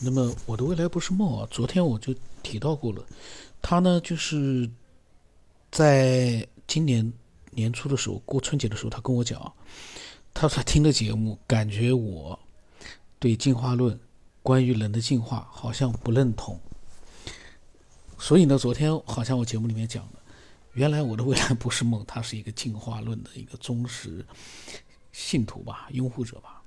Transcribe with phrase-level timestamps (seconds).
[0.00, 3.04] 那么我的未来不是梦啊，昨天我就提到过了，
[3.60, 4.70] 他呢就是
[5.72, 7.12] 在今年
[7.50, 9.52] 年初的时候过春节的时候，他跟我讲，
[10.32, 12.38] 他说听的节目，感觉我
[13.18, 13.98] 对进化论
[14.40, 16.58] 关于人的进化好像不认同，
[18.18, 20.22] 所以呢，昨天好像我节目里面讲了，
[20.74, 24.24] 原来我的未来不是梦，他是一个进化论的一个忠实
[25.10, 26.57] 信徒吧，拥护者吧。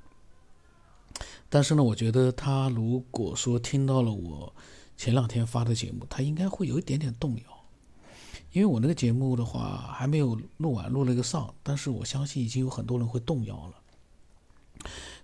[1.54, 4.56] 但是呢，我觉得他如果说听到了我
[4.96, 7.44] 前两天发的节目，他应该会有一点点动摇，
[8.54, 13.76] 因为我那个节目的话还没有录完，录了一个上，但是我相信已经有很多人会动摇了。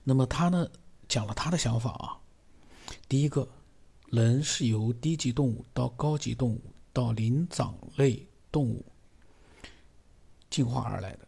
[0.04, 0.68] 那么他呢
[1.08, 2.20] 讲了他的想法啊，
[3.08, 3.48] 第一个，
[4.08, 8.86] 人是由低级动物到高级动物到灵长类动物
[10.50, 11.20] 进化而来的。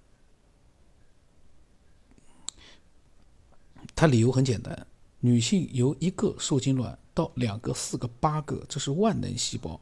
[3.95, 4.87] 他理由很简单。
[5.21, 9.79] 女性由一个受精卵到两个、四个、八个，这是万能细胞，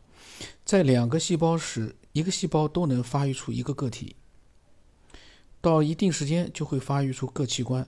[0.66, 4.16] 在两个细胞时，一个细胞都能发育出一个个体。
[5.62, 7.88] 到一定时间就会发育出各器官，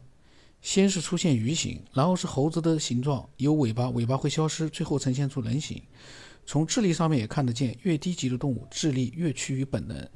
[0.62, 5.82] 先是出现鱼形，然后是猴子的形状，有尾巴，尾巴会消失，最后呈现出人形。
[6.46, 10.08] 从智力上面也看得见，越低级的动物智力越趋于本能，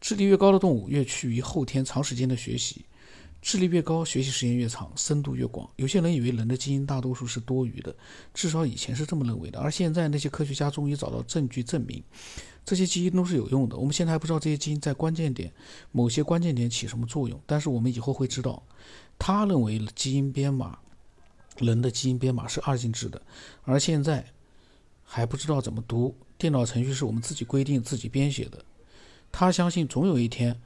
[0.00, 2.84] 智力越高的动物越趋于后天长时间的学习。
[3.40, 5.68] 智力越高，学习时间越长，深度越广。
[5.76, 7.94] 有些人以为人的基因大多数是多余的，
[8.34, 9.60] 至少以前是这么认为的。
[9.60, 12.02] 而现在，那些科学家终于找到证据证明，
[12.64, 13.76] 这些基因都是有用的。
[13.76, 15.52] 我们现在还不知道这些基因在关键点、
[15.92, 18.62] 某些关键点起什么作用，但是我们以后会知道。
[19.18, 20.76] 他认为基因编码，
[21.58, 23.22] 人的基因编码是二进制的，
[23.62, 24.26] 而现在
[25.04, 26.14] 还不知道怎么读。
[26.36, 28.64] 电脑程序是我们自己规定、自己编写的。
[29.30, 30.60] 他相信总有一天。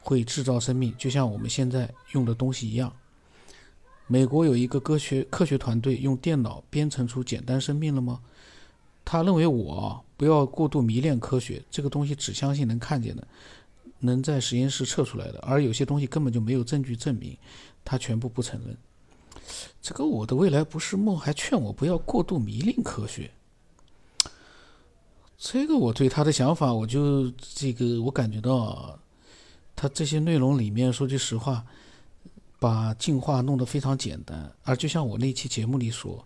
[0.00, 2.92] 会制造生命，就像我们现在用的东西一样。
[4.06, 8.20] 美国有一个科学科学团队用电脑编程出简单生命了吗？
[9.04, 13.26] 他认为我不要过度迷恋科学，这个东西只相信能看见的，
[14.00, 17.36] 能在实验室测出来的，而有些东西根本就没有证据证明，
[17.84, 18.76] 他全部不承认。
[19.80, 23.30] 这个我的未来不是梦，还劝我不要过度迷恋科学。
[25.38, 28.98] 这个我对他的想法，我就这个我感觉到。
[29.80, 31.64] 他这些内容里面，说句实话，
[32.58, 36.22] 把进化弄得非常简单，而就像我那期节目里所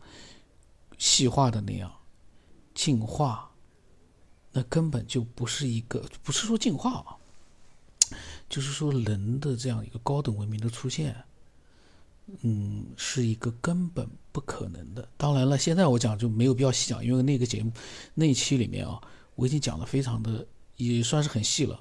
[0.98, 1.88] 细化的那样，
[2.75, 3.48] 进化
[4.50, 7.14] 那根本就不是一个，不是说进化啊，
[8.48, 11.14] 就是说人的这样一个高等文明的出现，
[12.41, 15.09] 嗯，是一个根本不可能的。
[15.16, 17.70] 当然了，现在我讲就没有必要细讲，因为那个节目
[18.14, 19.00] 那一期里面啊，
[19.37, 20.44] 我已经讲的非常的
[20.76, 21.81] 也算是很细了。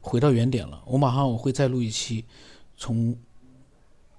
[0.00, 2.24] 回到原点了，我马上我会再录一期，
[2.76, 3.16] 从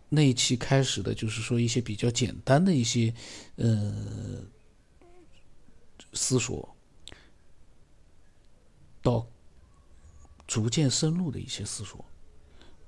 [0.10, 3.14] 那一期开始的，就是说一些比较简单的一些
[3.56, 3.94] 呃
[6.14, 6.76] 思索，
[9.02, 9.28] 到
[10.48, 12.06] 逐渐深入的一些思索，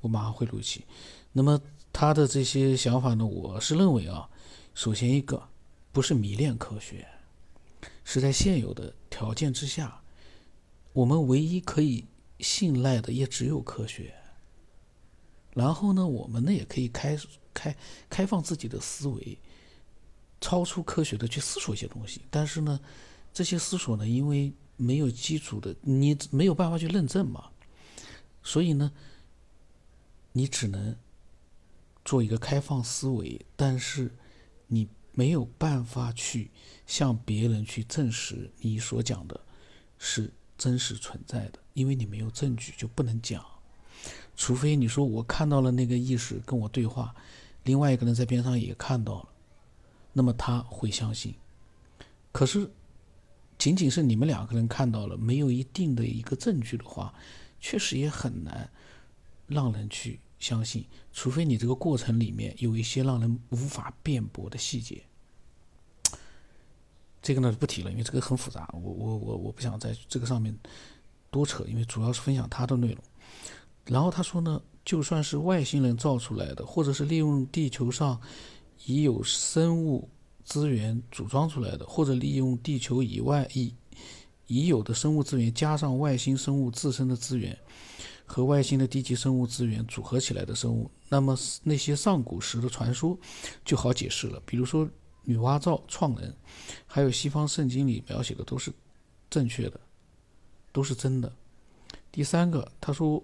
[0.02, 0.86] 我马上会录一期。
[1.32, 1.60] 那么
[1.92, 4.30] 他的这些想法呢，我是认为啊，
[4.74, 5.50] 首先一个
[5.92, 7.08] 不是迷恋科学，
[8.04, 10.02] 是在现有的条件之下，
[10.94, 12.06] 我们唯一可以。
[12.40, 14.14] 信赖的也只有科学。
[15.54, 17.18] 然后呢，我们呢也可以开
[17.54, 17.76] 开
[18.10, 19.38] 开放自己的思维，
[20.42, 22.22] 超出科学的去思索一些东西。
[22.30, 22.80] 但是呢，
[23.34, 27.50] 这些思索呢，因为没有基础的，你没有办法去认证嘛，
[28.44, 28.92] 所以呢，
[30.34, 30.94] 你只能
[32.04, 34.14] 做一个开放思维，但是
[34.68, 36.52] 你没有办法去
[36.86, 39.40] 向别人去证实你所讲的
[39.98, 41.60] 是真实存在的。
[41.74, 43.46] 因为你没有证据，就不能讲。
[44.38, 47.16] 除非你说我看到了那个意识跟我对话，
[47.64, 49.30] 另外一个人在边上也看到了，
[50.14, 51.34] 那么他会相信。
[52.32, 52.70] 可是，
[53.58, 57.14] 仅仅是你们两个人看到了，没有一定的一个证据的话，
[57.60, 58.70] 确实也很难
[59.48, 60.86] 让人去相信。
[61.14, 65.02] 除非你这个过程里面有一些让人无法辩驳的细节。
[67.26, 70.56] 这个呢不提了，因为这个很复杂，我我我我不想在这个上面。
[71.32, 72.98] 多扯，因为主要是分享他的内容。
[73.84, 78.18] 然后他说呢，就算是外星人造出来的，或者是利用地球上
[78.86, 80.08] 已有生物
[80.46, 83.74] 资源组装出来的，或者利用地球以外已
[84.48, 87.58] 已有的生物资源加上外星生物自身的资源
[88.26, 93.18] 和外星的低级生物资源组合起来的生物，那么那些上古时的传说
[93.66, 94.42] 就好解释了。
[94.46, 94.88] 比如说
[95.26, 96.34] 女娲造创人，
[96.88, 98.72] 还有西方圣经里描写的都是
[99.30, 99.80] 正确的。
[100.72, 101.32] 都是真的。
[102.12, 103.24] 第三个，他说，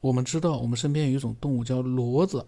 [0.00, 2.44] 我们知道我们身边有一种动物叫骡子，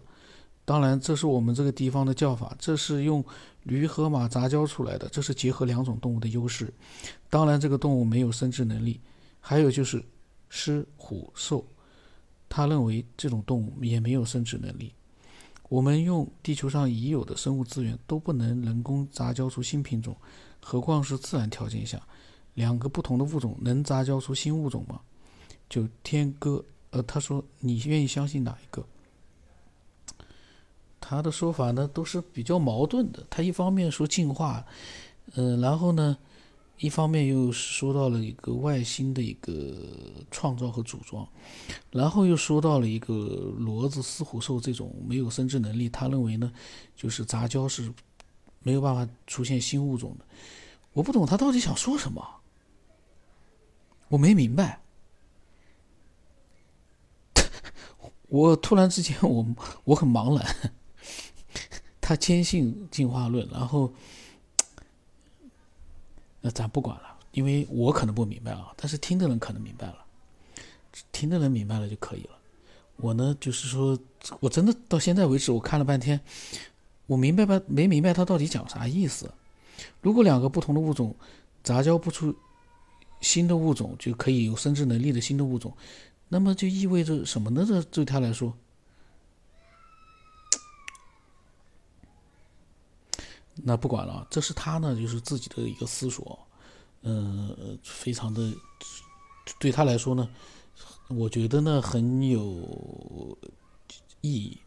[0.65, 3.23] 当然，这是我们这个地方的叫法，这是用
[3.63, 6.73] 驴和马杂交出来的，这是结合两种动物的优势。
[7.29, 8.99] 当然，这个动物没有生殖能力。
[9.39, 10.03] 还有就是
[10.49, 11.65] 狮、虎、兽，
[12.49, 14.93] 他认为这种动物也没有生殖能力。
[15.69, 20.15] 我们用地球上已有的生物资源都不能人工杂交出新品种，
[20.61, 22.01] 何况是自然条件下，
[22.53, 25.01] 两个不同的物种能杂交出新物种吗？
[25.69, 28.85] 就天哥，呃，他说你愿意相信哪一个？
[31.01, 33.25] 他的说法呢都是比较矛盾的。
[33.29, 34.65] 他一方面说进化，
[35.35, 36.17] 嗯，然后呢，
[36.79, 39.75] 一方面又说到了一个外星的一个
[40.29, 41.27] 创造和组装，
[41.91, 43.13] 然后又说到了一个
[43.59, 45.89] 骡子、狮虎兽这种没有生殖能力。
[45.89, 46.51] 他认为呢，
[46.95, 47.91] 就是杂交是
[48.61, 50.25] 没有办法出现新物种的。
[50.93, 52.23] 我不懂他到底想说什么，
[54.09, 54.81] 我没明白。
[58.29, 59.45] 我突然之间，我
[59.83, 60.71] 我很茫然。
[61.99, 63.93] 他坚信进化论，然后，
[66.47, 69.97] 那咱不管了，因为我可能不明白啊，但是听的人可能明白了，
[71.11, 72.29] 听的人明白了就可以了。
[72.95, 73.99] 我呢，就是说，
[74.39, 76.17] 我真的到现在为止，我看了半天，
[77.05, 77.61] 我明白吧？
[77.67, 79.29] 没明白他到底讲啥意思。
[79.99, 81.13] 如果两个不同的物种
[81.63, 82.33] 杂交不出
[83.19, 85.75] 新的物种，就可以有生殖能力的新的物种，
[86.29, 87.65] 那么就意味着什么呢？
[87.67, 88.53] 这对他来说？
[93.67, 96.39] 那不管了，这是他呢，就是自己的一个思索，
[97.01, 98.53] 嗯，非常的，
[99.59, 100.25] 对他来说呢，
[101.09, 103.37] 我觉得呢很有
[104.21, 104.57] 意义，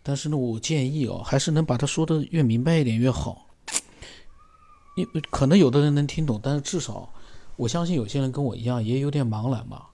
[0.00, 3.46] 但是呢，我建议哦，还是能把他说的越明白一点越好，
[4.94, 7.12] 因为可能有的人能听懂，但是至少
[7.56, 9.86] 我相信有些人跟我一样也有点茫然嘛，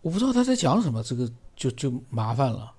[0.00, 2.72] 我不知道他在讲什么，这个就就麻烦了。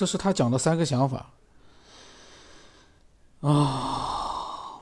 [0.00, 1.30] 这是他讲的三个想法
[3.42, 4.80] 啊，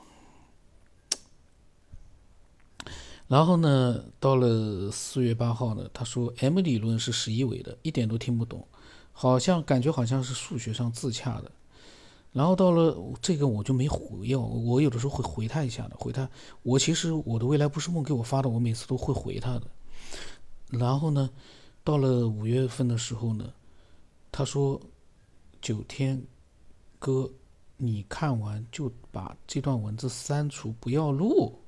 [3.27, 8.65] 然后呢，到了四月八号呢，他说 M 理论是十一维的，一点都听不懂，
[9.11, 11.51] 好像感觉好像是数学上自洽的。
[12.31, 16.29] 然后到了这个我就没回要，我有的时候会回他一下的，回他。
[16.63, 19.63] 我其实我的未来不是梦给我发的，我每次都会回他的。
[20.69, 21.29] 然后呢，
[21.83, 23.51] 到了五月份的时候呢，
[24.31, 24.79] 他说。
[25.61, 26.25] 九天，
[26.99, 27.29] 哥，
[27.75, 31.59] 你看完就把这段文字删除，不要录。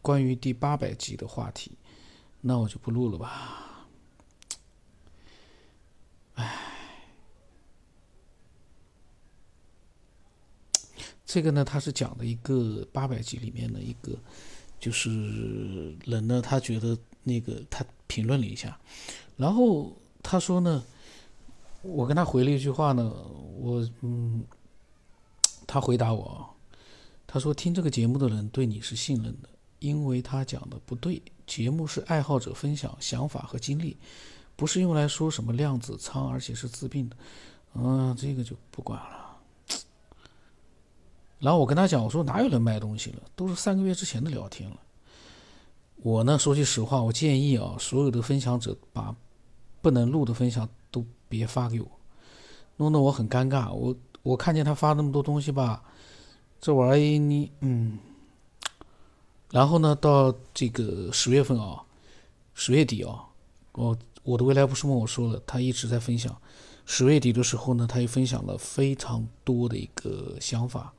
[0.00, 1.72] 关于第八百集的话题，
[2.40, 3.86] 那我就不录了吧。
[6.34, 6.56] 唉，
[11.26, 14.18] 这个呢，他是讲的一个八百集里面的一个，
[14.80, 18.80] 就是人呢，他觉得那个他评论了一下，
[19.36, 19.94] 然后。
[20.26, 20.82] 他说呢，
[21.82, 23.12] 我跟他回了一句话呢，
[23.58, 24.42] 我嗯，
[25.66, 26.48] 他回答我，
[27.26, 29.48] 他说听这个节目的人对你是信任的，
[29.80, 33.98] 因为他讲的不对，节目是爱好者分享想法和经历，
[34.56, 37.16] 不是用来说什么量子仓，而且是治病的，
[37.74, 39.36] 嗯，这个就不管了。
[41.38, 44.80] 然后我跟他讲，我说哪有人卖东西了，都是三个月之前的聊天了。
[45.96, 49.14] 我呢，说句实话，我建议啊，所有的分享者把。
[49.84, 51.86] 不能录的分享都别发给我，
[52.78, 53.70] 弄得我很尴尬。
[53.70, 55.84] 我我看见他发那么多东西吧，
[56.58, 57.98] 这玩意你嗯，
[59.50, 61.82] 然后呢，到这个十月份啊，
[62.54, 63.26] 十月底啊，
[63.72, 66.34] 我我的未来不是梦我说了，他一直在分享。
[66.86, 70.94] 十月底的时候呢，他又分享了非常多的一个想法，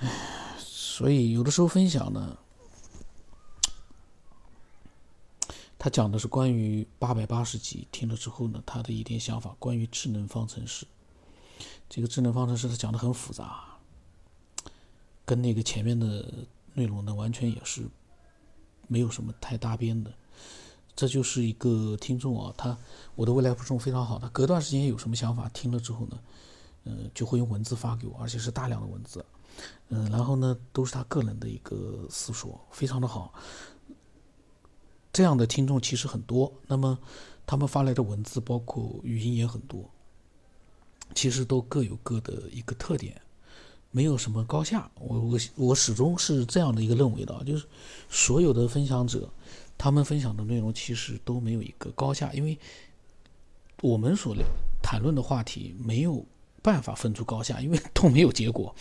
[0.00, 2.36] 唉，所以有的时候分享呢。
[5.82, 10.86] 他讲的是关于八百八十集，听了之后呢，他的一点想法，关于智能方程式。
[11.90, 13.64] 这个智能方程式他讲的很复杂，
[15.24, 16.32] 跟那个前面的
[16.74, 17.82] 内容呢，完全也是
[18.86, 20.14] 没有什么太搭边的。
[20.94, 22.78] 这就是一个听众啊，他
[23.16, 26.20] 我的未来不众非常好，他隔段时间有什么想法，听了之后呢，
[26.84, 29.24] 嗯，就会用文字发给我，而且是大量的文字，
[29.88, 33.34] 嗯，然后呢，都是他个人的一个思索，非常的好。
[35.12, 36.98] 这样的听众其实很多，那么
[37.46, 39.90] 他们发来的文字包括语音也很多，
[41.14, 43.20] 其实都各有各的一个特点，
[43.90, 44.90] 没有什么高下。
[44.94, 47.66] 我我我始终是这样的一个认为的，就是
[48.08, 49.28] 所有的分享者，
[49.76, 52.58] 他们分享的内容其实都没有一个高下，因为
[53.82, 54.34] 我们所
[54.82, 56.24] 谈论的话题没有
[56.62, 58.74] 办法分出高下，因为都没有结果，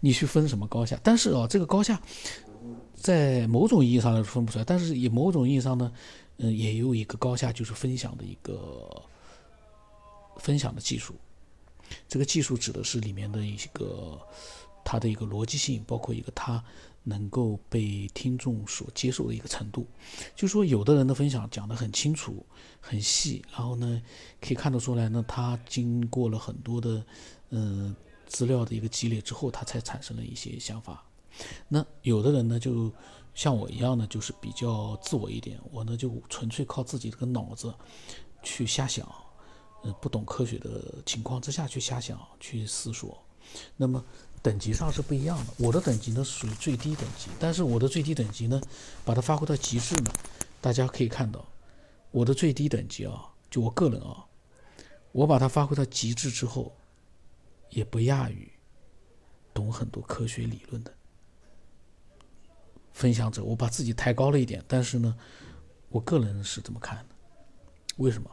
[0.00, 1.00] 你去分什么高下？
[1.02, 2.02] 但是啊，这个高下
[2.94, 5.92] 在某种意义上来说分不出来，但是以某种意义上呢，
[6.38, 9.02] 嗯，也有一个高下，就是分享的一个
[10.38, 11.14] 分享的技术。
[12.08, 14.20] 这个技术指的是里面的一个
[14.84, 16.62] 它的一个逻辑性，包括一个它
[17.02, 19.86] 能够被听众所接受的一个程度。
[20.36, 22.44] 就说，有的人的分享讲得很清楚、
[22.80, 24.00] 很细，然后呢，
[24.40, 27.04] 可以看得出来呢，他经过了很多的
[27.48, 31.02] 嗯资料的一个积累之后，他才产生了一些想法。
[31.68, 32.92] 那有的人呢，就
[33.34, 37.72] 像我一样呢，就是比较自我一点，我呢就纯粹靠自己这个脑子
[38.42, 39.06] 去瞎想。
[39.82, 43.18] 嗯，不懂科学的情况之下去瞎想、去思索，
[43.78, 44.04] 那么
[44.42, 45.54] 等级上是不一样的。
[45.56, 48.60] 我的等级呢属于最低等级，但是我的最低等级呢，
[49.06, 50.12] 把它发挥到极致呢，
[50.60, 51.42] 大家可以看到，
[52.10, 54.26] 我的最低等级啊，就我个人啊，
[55.12, 56.76] 我把它发挥到极致之后，
[57.70, 58.52] 也不亚于
[59.54, 60.92] 懂很多科学理论的
[63.00, 63.42] 分享者。
[63.42, 65.16] 我把自己抬高了一点，但是呢，
[65.88, 67.14] 我个人是这么看的，
[67.96, 68.30] 为什么？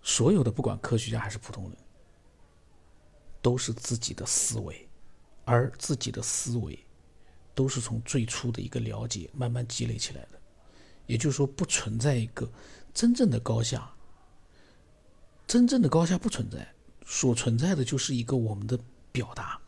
[0.00, 1.76] 所有的不管科学家还是普通人，
[3.42, 4.88] 都是自己的思维，
[5.44, 6.78] 而自己的思维
[7.52, 10.40] 都是从最初的一个了解慢慢积累起来的。
[11.06, 12.48] 也就是说，不存在一个
[12.92, 13.92] 真正的高下，
[15.48, 16.72] 真正的高下不存在，
[17.04, 18.78] 所存在的就是一个我们的
[19.10, 19.60] 表达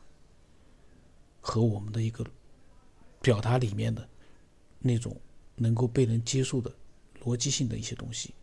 [1.41, 2.25] 和我们的一个
[3.21, 4.09] 表达里面的
[4.79, 5.17] 那种
[5.57, 6.73] 能够被人接受的
[7.25, 8.35] 逻辑性的一些东西。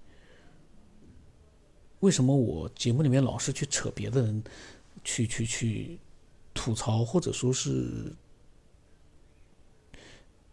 [1.99, 4.43] 为什么我节目里面老是去扯别的人，
[5.05, 5.97] 去去去
[6.53, 8.13] 吐槽，或者说是，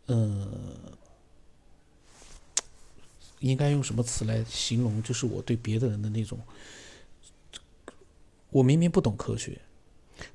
[0.07, 0.97] 呃，
[3.41, 5.03] 应该用什么词来形容？
[5.03, 6.39] 就是我对别的人的那种，
[8.51, 9.61] 我明明不懂科学，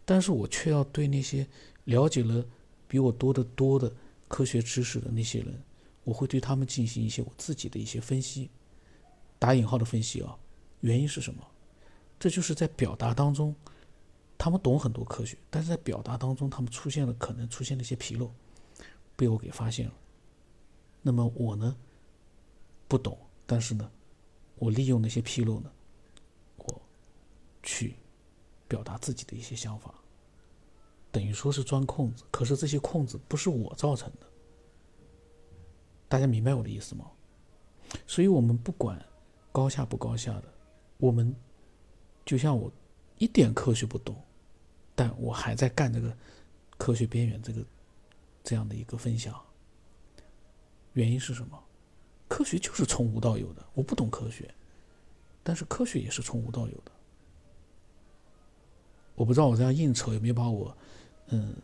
[0.04, 1.48] 但是我却要对那些
[1.86, 2.46] 了解了
[2.88, 3.92] 比我多得多的
[4.28, 5.62] 科学知识的那些人，
[6.04, 8.50] 我会对他们进行一些我自己的一些分析，
[9.40, 10.38] 打引号的分析啊。
[10.82, 11.46] 原因是什么？
[12.20, 13.56] 这就是在表达当中，
[14.38, 18.32] 他们懂很多科学，但是在表达当中，他们出现了可能出现了一些纰漏，
[19.16, 19.94] 被我给发现了。
[21.02, 21.76] 那么我呢，
[22.88, 23.92] 不懂，但是呢，
[24.58, 25.72] 我利用那些纰漏呢，
[26.58, 26.82] 我
[27.64, 27.96] 去
[28.68, 29.94] 表达自己的一些想法，
[31.16, 32.26] 等于说是钻空子。
[32.30, 34.28] 可是这些空子不是我造成的，
[36.10, 37.10] 大家明白我的意思吗？
[38.06, 39.02] 所以我们不管
[39.54, 40.44] 高下不高下的。
[40.98, 41.34] 我们
[42.26, 42.70] 就像我
[43.18, 44.14] 一点科学不懂，
[44.94, 46.14] 但我还在干这个
[46.78, 47.64] 科学边缘这个
[48.44, 49.42] 这样的一个分享。
[50.92, 51.58] 原因是什么？
[52.28, 53.66] 科学就是从无到有的。
[53.74, 54.54] 我不懂科学，
[55.44, 56.92] 但是科学也是从无到有的。
[59.16, 60.76] 我不知道我这样硬扯有没有把我
[61.28, 61.56] 嗯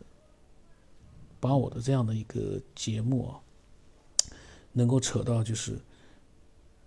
[1.40, 3.40] 把我的这样的一个节目啊，
[4.72, 5.78] 能够扯到就是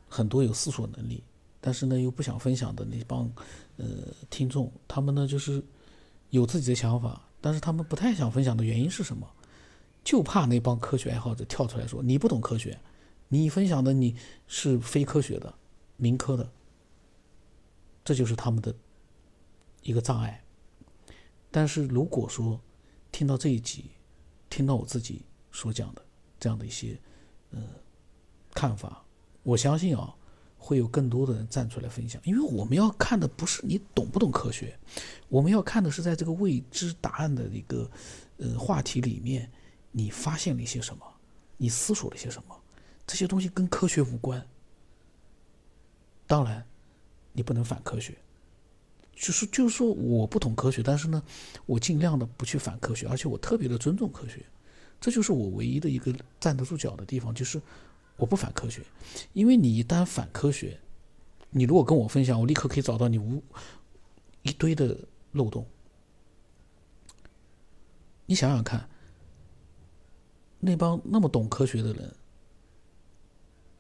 [0.08, 1.24] 很多有思索能力。
[1.60, 3.28] 但是呢，又不想分享的那帮，
[3.78, 3.86] 呃，
[4.30, 5.64] 听众，他们呢就是
[6.30, 9.28] 有自己的想法，但是他们不太想分享的原因是什么？
[10.04, 12.80] 就怕那帮科学爱好者跳出来说你不懂科学，
[13.28, 14.16] 你分享的你
[14.48, 15.52] 是非科学的、
[15.98, 16.48] 民科的，
[18.04, 18.72] 这就是他们的
[19.82, 20.45] 一个障碍。
[21.56, 22.60] 但是如果说
[23.14, 23.92] 听到这一集，
[24.50, 26.02] 听到我自己所讲的
[26.38, 27.00] 这样的一些
[27.52, 27.62] 呃
[28.54, 29.02] 看法，
[29.42, 30.14] 我相信啊。
[30.58, 34.76] 会有更多的人站出来分享，因为我们要看的不是你懂不懂科学，
[35.30, 37.88] 我们要看的是在这个未知答案的一个
[38.38, 39.52] 呃话题里面，
[39.92, 41.06] 你发现了一些什么，
[41.58, 42.60] 你思索了一些什么，
[43.06, 44.44] 这些东西跟科学无关。
[46.26, 46.66] 当然，
[47.32, 48.18] 你不能反科学，
[49.16, 51.24] 就是就是说我不懂科学，但是呢，
[51.66, 54.46] 我尽量的不去反科学，而且我特别的尊重科学，
[55.00, 57.62] 这就是我唯一的一个站得住脚的地方，就是。
[58.18, 58.82] 我不反科学，
[59.34, 60.80] 因为你一旦反科学，
[61.50, 63.44] 你如果跟我分享，我立刻可以找到你无
[64.42, 64.98] 一堆的
[65.34, 65.68] 漏洞。
[68.26, 68.88] 你想想看，
[70.62, 72.16] 那帮那么懂科学的人，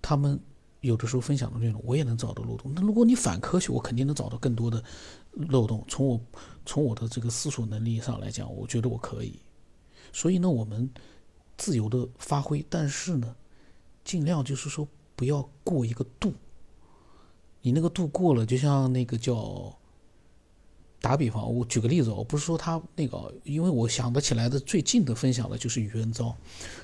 [0.01, 0.38] 他们
[0.86, 2.72] 有的时候分享的内容，我也能找到漏洞。
[2.75, 4.84] 那如果你反科学，我肯定能找到更多的
[5.32, 5.84] 漏洞。
[5.88, 6.22] 从我
[6.65, 9.39] 从我的这个思索能力上来讲，我觉得我可以。
[10.13, 10.89] 所以呢，我们
[11.58, 13.36] 自由的发挥，但是呢。
[14.06, 16.32] 尽量就是说不要过一个度，
[17.63, 19.75] 你那个度过了，就像那个叫
[21.01, 26.38] 打比方，我举个例子，我不是说他那个，因为我想得起来的最近的分享的就是余文昭，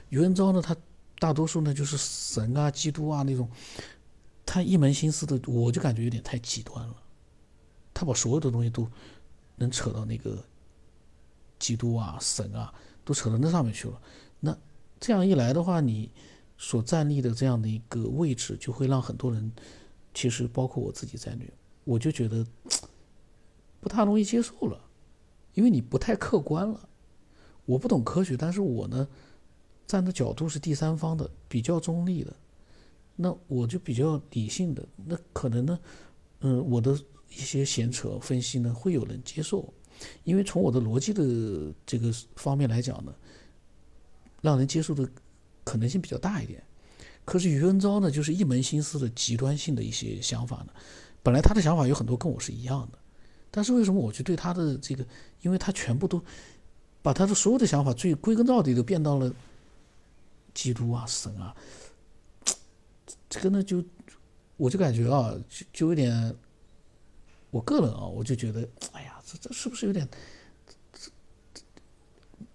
[0.10, 0.75] 余文昭呢，他
[1.22, 3.48] 大多数呢就是神啊、基督啊那种，
[4.44, 6.96] 他一门心思的，我就感觉有点太极端了，
[7.94, 8.90] 他把所有的东西都
[9.58, 10.44] 能扯到那个
[11.60, 12.74] 基督啊、神啊，
[13.06, 14.01] 都扯到那上面去了。
[14.40, 14.58] 那
[15.00, 16.10] 这样一来的话，你
[16.58, 19.51] 所站立的这样的一个位置，就会让很多人，
[20.16, 21.48] 其实包括我自己在内，
[21.84, 22.44] 我就觉得
[23.80, 24.82] 不太容易接受了，
[25.54, 26.90] 因为你不太客观了。
[27.66, 29.08] 我不懂科学，但是我呢，
[29.91, 32.33] 站的角度是第三方的，比较中立的，
[33.17, 35.79] 那我就比较理性的，那可能呢，
[36.39, 36.98] 嗯，我的
[37.29, 39.74] 一些闲扯分析呢，会有人接受，
[40.24, 43.13] 因为从我的逻辑的这个方面来讲呢，
[44.41, 45.05] 让人接受的
[45.65, 46.63] 可能性比较大一点。
[47.25, 50.71] 可是余文昭呢，就是一门心思的极端性的一些想法呢，
[51.21, 52.98] 本来他的想法有很多跟我是一样的，
[53.51, 55.05] 但是为什么我就对他的这个，
[55.41, 56.24] 因为他全部都。
[57.03, 59.33] 把他的所有的想法，最归根到底都变到了
[60.53, 61.55] 基督啊、神啊，
[63.29, 63.84] 这个呢，就
[64.58, 66.36] 我就感觉啊，就就有点，
[67.50, 70.08] 我个人啊，我就觉得，哎呀，这这是不是有点，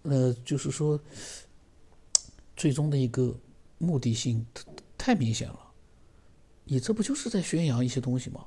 [0.03, 1.01] 呃，就是说，
[2.57, 3.39] 最终的一个
[3.79, 4.45] 目的性
[4.97, 5.73] 太明显了，
[6.65, 8.47] 你这不就是在宣扬一些东西吗？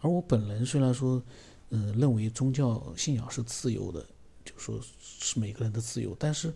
[0.00, 1.22] 而我本人虽然说，
[1.70, 4.06] 嗯，认为宗教信仰是自由的。
[4.44, 6.54] 就说是每个人的自由，但是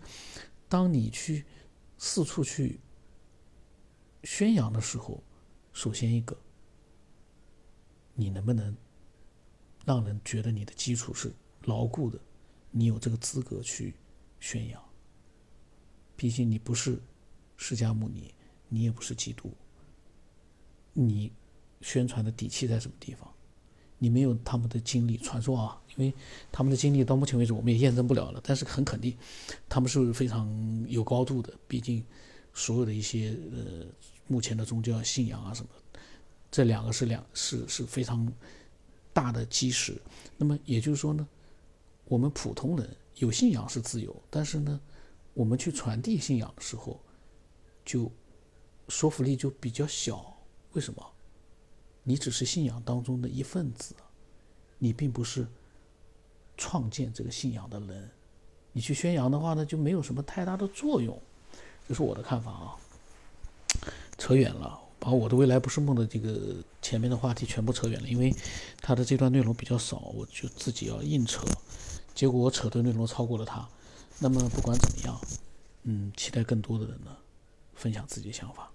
[0.67, 1.45] 当你去
[1.97, 2.79] 四处去
[4.23, 5.23] 宣扬的时候，
[5.71, 6.37] 首先一个，
[8.13, 8.75] 你能不能
[9.85, 11.33] 让人觉得你的基础是
[11.63, 12.19] 牢固的？
[12.71, 13.93] 你有这个资格去
[14.39, 14.83] 宣扬？
[16.15, 17.01] 毕竟你不是
[17.57, 18.33] 释迦牟尼，
[18.69, 19.51] 你也不是基督，
[20.93, 21.31] 你
[21.81, 23.33] 宣传的底气在什么地方？
[24.03, 25.79] 你没有他们的经历，传说啊。
[25.95, 26.11] 因为
[26.51, 29.15] 他们的经历到目前为止我们也验证不了了，但是很肯定，
[29.69, 30.49] 他们是非常
[30.89, 31.53] 有高度的。
[31.67, 32.03] 毕竟，
[32.51, 33.85] 所有的一些呃
[34.25, 35.69] 目前的宗教信仰啊什么，
[36.49, 38.27] 这两个是两是是非常
[39.13, 39.95] 大的基石。
[40.35, 41.27] 那么也就是说呢，
[42.05, 44.81] 我们普通人有信仰是自由，但是呢，
[45.35, 46.99] 我们去传递信仰的时候，
[47.85, 48.11] 就
[48.89, 50.35] 说服力就比较小。
[50.71, 51.12] 为什么？
[52.03, 53.95] 你只是信仰当中的一份子，
[54.79, 55.47] 你并不是。
[56.55, 58.11] 创建这个信仰的人，
[58.73, 61.19] 你去宣扬的话呢，就没有什么太大的作用，
[61.87, 62.77] 这是我的看法啊。
[64.19, 68.31] 扯远了，把我的未来不是梦的这个前面的话题全部扯远了，因为
[68.81, 71.43] 他的这段内容比较少，我就自己要硬扯，
[72.13, 73.67] 结果我扯的内容超过了他。
[74.19, 75.19] 那么不管怎么样，
[75.81, 77.17] 嗯，期待更多的人呢
[77.73, 78.71] 分享自己的想法。